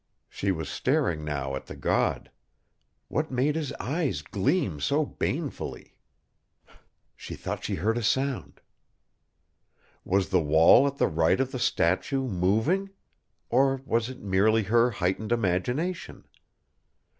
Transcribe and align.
She 0.29 0.51
was 0.51 0.67
staring 0.67 1.23
now 1.23 1.53
at 1.55 1.67
the 1.67 1.75
god. 1.75 2.31
What 3.07 3.29
made 3.29 3.55
his 3.55 3.71
eyes 3.73 4.23
gleam 4.23 4.79
so 4.79 5.05
banefully? 5.05 5.93
She 7.15 7.35
thought 7.35 7.63
she 7.63 7.75
heard 7.75 7.99
a 7.99 8.01
sound! 8.01 8.61
Was 10.03 10.29
the 10.29 10.41
wall 10.41 10.87
at 10.87 10.97
the 10.97 11.05
right 11.05 11.39
of 11.39 11.51
the 11.51 11.59
statue 11.59 12.23
moving? 12.27 12.89
Or 13.51 13.83
was 13.85 14.09
it 14.09 14.23
merely 14.23 14.63
her 14.63 14.89
heightened 14.89 15.31
imagination? 15.31 16.25